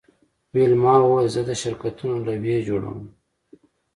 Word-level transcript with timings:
ویلما 0.53 0.93
وویل 1.01 1.27
زه 1.35 1.41
د 1.45 1.51
شرکتونو 1.61 2.15
لوحې 2.25 2.57
جوړوم 2.67 2.99